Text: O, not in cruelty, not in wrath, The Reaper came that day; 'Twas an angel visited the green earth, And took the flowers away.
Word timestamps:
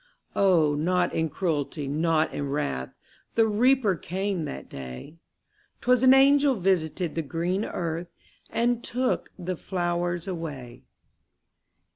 O, 0.35 0.73
not 0.73 1.13
in 1.13 1.29
cruelty, 1.29 1.87
not 1.87 2.33
in 2.33 2.49
wrath, 2.49 2.89
The 3.35 3.45
Reaper 3.45 3.95
came 3.95 4.45
that 4.45 4.67
day; 4.67 5.19
'Twas 5.79 6.01
an 6.01 6.15
angel 6.15 6.55
visited 6.55 7.13
the 7.13 7.21
green 7.21 7.63
earth, 7.65 8.07
And 8.49 8.83
took 8.83 9.29
the 9.37 9.55
flowers 9.55 10.27
away. 10.27 10.85